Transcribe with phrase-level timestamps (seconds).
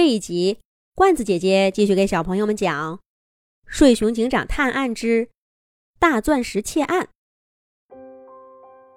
[0.00, 0.60] 这一集，
[0.94, 2.96] 罐子姐姐继续给小朋友们讲
[3.66, 5.28] 《睡熊警长探案之
[5.98, 7.06] 大钻石窃案》。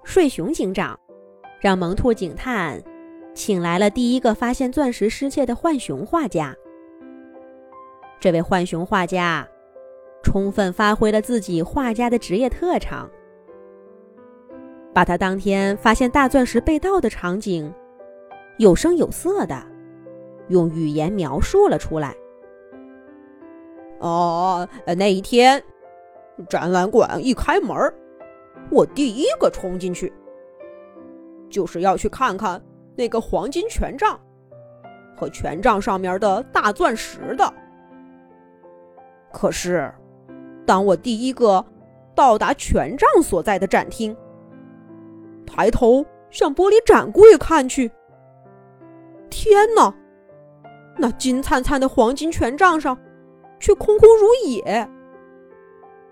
[0.02, 0.98] 睡熊警长
[1.60, 2.82] 让萌兔警探
[3.34, 6.56] 请来了第一个发现钻石失窃的浣熊画家。
[8.18, 9.46] 这位浣熊画家
[10.22, 13.10] 充分发挥了自己画家的职业特长，
[14.94, 17.70] 把他当天发现大钻石被盗的场景
[18.56, 19.73] 有声有色的。
[20.48, 22.14] 用语言描述了出来。
[24.00, 25.62] 哦，那一天，
[26.48, 27.76] 展览馆一开门，
[28.70, 30.12] 我第一个冲进去，
[31.48, 32.62] 就是要去看看
[32.96, 34.20] 那个黄金权杖
[35.16, 37.50] 和权杖上面的大钻石的。
[39.32, 39.90] 可是，
[40.66, 41.64] 当我第一个
[42.14, 44.14] 到达权杖所在的展厅，
[45.46, 47.90] 抬头向玻璃展柜看去，
[49.30, 49.94] 天哪！
[50.96, 52.96] 那金灿灿的黄金权杖上，
[53.58, 54.88] 却空空如也，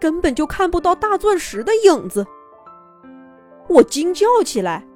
[0.01, 2.27] 根本就看不到大钻石的影子。
[3.69, 4.87] 我惊叫起来。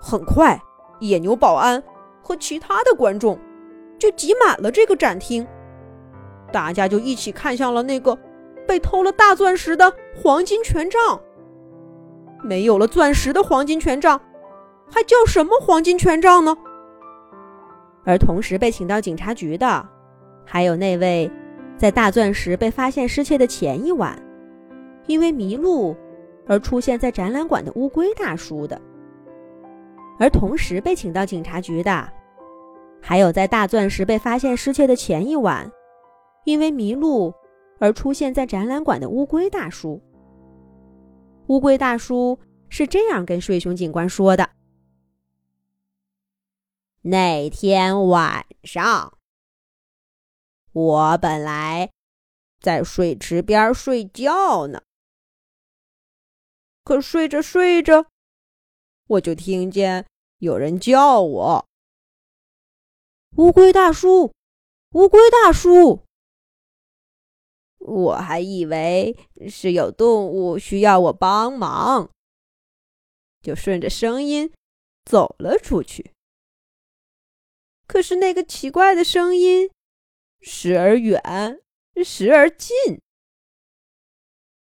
[0.00, 0.60] 很快，
[1.00, 1.82] 野牛保安
[2.22, 3.38] 和其他的观众
[3.98, 5.46] 就挤满了这个展厅，
[6.52, 8.16] 大家就一起看向了那个
[8.66, 11.20] 被偷了大钻石的黄金权杖。
[12.42, 14.20] 没有了钻石的黄金权杖，
[14.88, 16.56] 还叫什么黄金权杖呢？
[18.08, 19.86] 而同时被请到警察局的，
[20.42, 21.30] 还有那位
[21.76, 24.18] 在大钻石被发现失窃的前一晚，
[25.06, 25.94] 因为迷路
[26.46, 28.80] 而出现在展览馆的乌龟大叔的。
[30.18, 32.08] 而同时被请到警察局的，
[33.02, 35.70] 还有在大钻石被发现失窃的前一晚，
[36.46, 37.30] 因为迷路
[37.78, 40.00] 而出现在展览馆的乌龟大叔。
[41.48, 42.38] 乌龟大叔
[42.70, 44.48] 是这样跟睡熊警官说的。
[47.02, 49.16] 那天晚上，
[50.72, 51.90] 我本来
[52.60, 54.82] 在水池边睡觉呢，
[56.82, 58.06] 可睡着睡着，
[59.06, 60.06] 我就听见
[60.38, 61.66] 有人叫我
[63.38, 64.32] ：“乌龟大叔，
[64.92, 66.04] 乌龟大叔。”
[67.78, 69.16] 我还以为
[69.48, 72.10] 是有动物需要我帮忙，
[73.40, 74.52] 就顺着声音
[75.04, 76.12] 走了出去。
[77.88, 79.70] 可是那个奇怪的声音，
[80.42, 81.58] 时而远，
[82.04, 83.00] 时而近。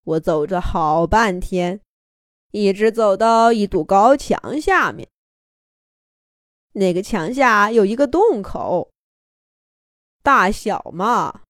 [0.03, 1.79] 我走着好半天，
[2.51, 5.07] 一直走到一堵高墙下面。
[6.73, 8.91] 那个墙下有一个洞口，
[10.21, 11.43] 大小嘛，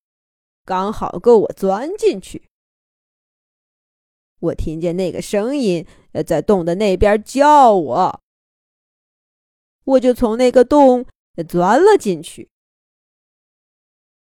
[0.63, 2.47] 刚好够我钻进去。
[4.41, 5.87] 我听见那个声音
[6.27, 8.21] 在洞的那边叫我，
[9.85, 11.07] 我就从那个洞。
[11.41, 12.49] 钻了进去，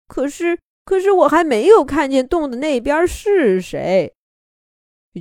[0.07, 4.15] 可是，可是我还没有看见洞的那边是谁，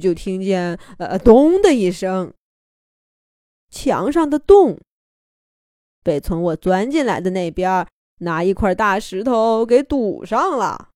[0.02, 2.34] 就听见呃“咚”的一声，
[3.70, 4.80] 墙上的洞
[6.02, 7.86] 被从我钻进来的那边
[8.20, 10.92] 拿一块大石头给堵上了。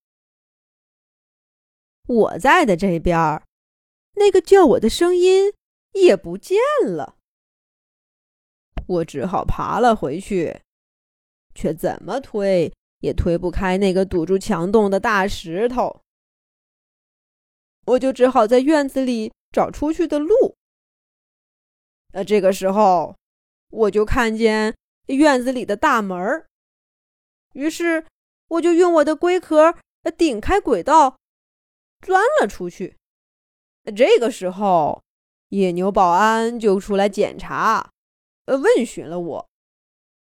[2.07, 3.43] 我在的这边，
[4.15, 5.53] 那个叫我的声音
[5.93, 7.17] 也不见了，
[8.87, 10.61] 我只好爬了回去。
[11.53, 16.01] 却怎么推也推不开那个堵住墙洞的大石头，
[17.85, 20.55] 我就只好在院子里找出去的路。
[22.13, 23.15] 呃，这个时候
[23.69, 24.75] 我就看见
[25.07, 26.45] 院子里的大门儿，
[27.53, 28.05] 于是
[28.47, 29.75] 我就用我的龟壳
[30.17, 31.17] 顶开轨道，
[32.01, 32.97] 钻了出去。
[33.95, 35.01] 这个时候，
[35.49, 37.91] 野牛保安就出来检查，
[38.45, 39.49] 呃，问询了我。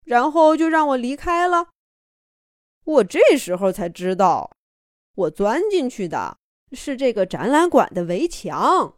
[0.04, 1.70] 然后就让我离开了。
[2.84, 4.50] 我这时候才知道，
[5.14, 6.38] 我钻进去的
[6.72, 8.94] 是这个展览馆的围墙。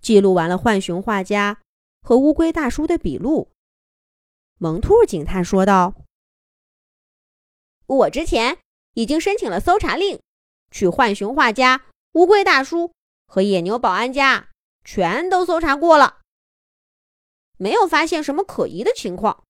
[0.00, 1.60] 记录完了浣熊画家
[2.02, 3.50] 和乌龟大叔的笔录，
[4.58, 5.94] 萌兔警探说道
[7.86, 8.58] ：“我之前
[8.94, 10.20] 已经申请了搜查令，
[10.70, 12.92] 去浣熊画家、乌龟大叔
[13.26, 14.50] 和野牛保安家，
[14.84, 16.20] 全都搜查过了。”
[17.62, 19.44] 没有发现什么可疑的情况。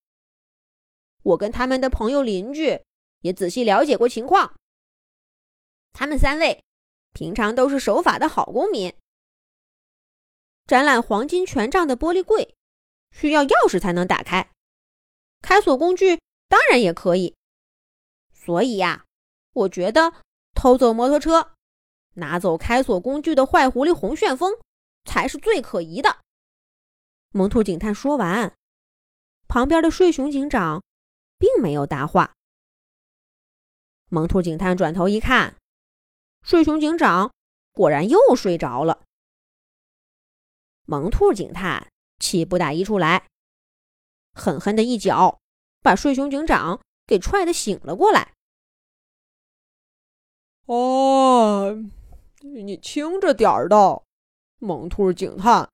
[1.23, 2.79] 我跟他们的朋友邻居
[3.23, 4.55] 也仔细了解过情况，
[5.95, 6.63] 他们三位
[7.15, 8.93] 平常都是守法的好公民。
[10.67, 12.55] 展览黄金权杖的玻璃柜
[13.13, 14.51] 需要钥匙才能打开，
[15.41, 17.35] 开锁工具当然也可以。
[18.35, 19.07] 所以呀，
[19.55, 20.13] 我觉得
[20.55, 21.55] 偷走摩托车、
[22.17, 24.53] 拿走开锁工具的坏狐狸红旋风
[25.07, 26.19] 才是最可疑的。
[27.35, 28.55] 萌兔警探说完，
[29.49, 30.83] 旁边的睡熊警长
[31.39, 32.35] 并没有答话。
[34.11, 35.57] 萌兔警探转头一看，
[36.43, 37.33] 睡熊警长
[37.73, 39.05] 果然又睡着了。
[40.85, 43.27] 萌兔警探气不打一处来，
[44.35, 45.41] 狠狠的一脚
[45.81, 48.35] 把睡熊警长给踹得醒了过来。
[50.67, 51.83] 哦，
[52.43, 54.03] 你轻着点儿的，
[54.59, 55.71] 萌兔警探，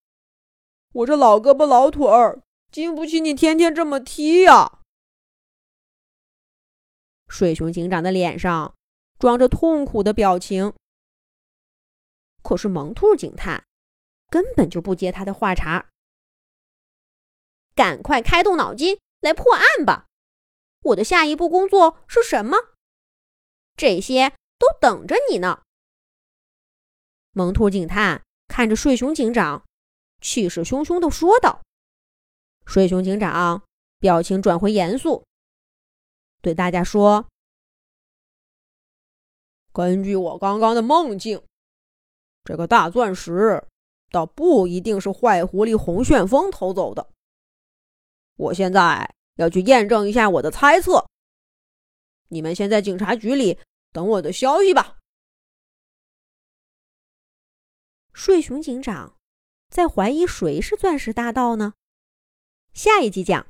[0.99, 2.43] 我这老胳膊老腿儿
[2.73, 4.81] 经不起你天天这么踢呀！
[7.29, 8.75] 睡熊警长的脸上
[9.17, 10.75] 装着痛苦的表情，
[12.43, 13.65] 可是萌兔警探
[14.29, 15.89] 根本就不接他的话茬。
[17.77, 20.07] 赶快开动脑筋来破案吧！
[20.83, 22.75] 我的下一步工作是什么？
[23.77, 24.33] 这些。
[24.59, 25.63] 都等着你呢。
[27.31, 29.65] 萌兔警探看着睡熊警长，
[30.21, 31.63] 气势汹汹的说道
[32.67, 33.63] ：“睡熊警长
[33.99, 35.25] 表情转回严肃，
[36.41, 37.27] 对大家说
[39.73, 41.43] ：‘根据我刚刚的梦境，
[42.45, 43.67] 这个大钻石
[44.11, 47.09] 倒不一定是坏狐狸红旋风偷走的。
[48.37, 51.07] 我现在要去验证一下我的猜测。
[52.29, 53.59] 你们先在警察局里。’”
[53.91, 54.99] 等我的消息吧。
[58.13, 59.18] 睡熊警长
[59.69, 61.75] 在怀疑谁是钻石大盗呢？
[62.73, 63.47] 下一集讲。